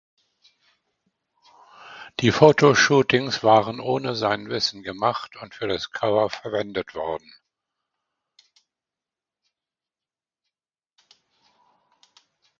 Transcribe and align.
Die 2.21 2.31
Fotoshootings 2.31 3.43
waren 3.43 3.79
ohne 3.79 4.15
sein 4.15 4.49
Wissen 4.49 4.81
gemacht 4.81 5.35
und 5.35 5.53
für 5.53 5.67
das 5.67 5.91
Cover 5.91 6.27
verwendet 6.31 6.95
worden. 6.95 7.31